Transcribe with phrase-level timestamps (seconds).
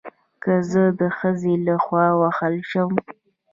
[0.43, 2.89] که زه د ښځې له خوا ووهل شم